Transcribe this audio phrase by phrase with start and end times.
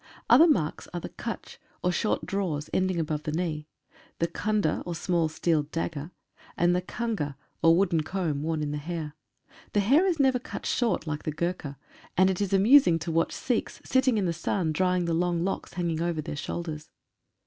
[0.31, 3.67] Other marks are the kach, or short drawers ending above the knee;
[4.17, 6.09] the khanda, or small steel dagger,
[6.57, 9.13] and the khanga, or wooden comb, worn in the hair.
[9.73, 11.77] The hair is never cut short like the Gurkha,
[12.17, 15.73] and it is amusing to watch Sikhs sitting in the sun drying the long locks
[15.73, 16.89] hanging over their shoulders.